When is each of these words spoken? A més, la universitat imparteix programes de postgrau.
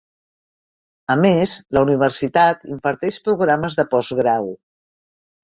A 1.15 1.17
més, 1.19 1.53
la 1.77 1.83
universitat 1.87 2.65
imparteix 2.77 3.21
programes 3.29 3.79
de 3.83 3.87
postgrau. 3.95 4.51